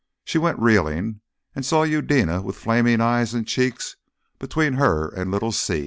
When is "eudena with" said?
1.83-2.55